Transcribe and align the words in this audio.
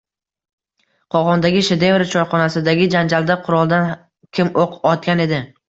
Qo‘qondagi 1.15 1.61
“Shedevr” 1.67 2.05
choyxonasidagi 2.15 2.89
janjalda 2.97 3.39
quroldan 3.45 3.95
kim 4.39 4.53
o‘q 4.67 4.77
otgan 4.97 5.27
edi? 5.31 5.45